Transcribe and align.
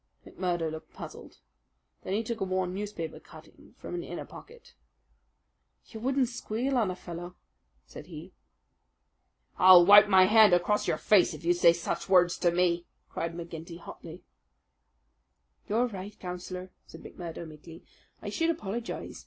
McMurdo 0.25 0.71
looked 0.71 0.93
puzzled. 0.95 1.37
Then 2.01 2.13
he 2.13 2.23
took 2.23 2.41
a 2.41 2.43
worn 2.43 2.73
newspaper 2.73 3.19
cutting 3.19 3.75
from 3.77 3.93
an 3.93 4.03
inner 4.03 4.25
pocket. 4.25 4.73
"You 5.85 5.99
wouldn't 5.99 6.27
squeal 6.29 6.75
on 6.75 6.89
a 6.89 6.95
fellow?" 6.95 7.35
said 7.85 8.07
he. 8.07 8.33
"I'll 9.59 9.85
wipe 9.85 10.07
my 10.07 10.23
hand 10.25 10.53
across 10.55 10.87
your 10.87 10.97
face 10.97 11.35
if 11.35 11.45
you 11.45 11.53
say 11.53 11.71
such 11.71 12.09
words 12.09 12.39
to 12.39 12.49
me!" 12.49 12.87
cried 13.09 13.35
McGinty 13.35 13.77
hotly. 13.77 14.23
"You 15.69 15.75
are 15.75 15.85
right, 15.85 16.19
Councillor," 16.19 16.71
said 16.87 17.03
McMurdo 17.03 17.47
meekly. 17.47 17.83
"I 18.23 18.29
should 18.29 18.49
apologize. 18.49 19.19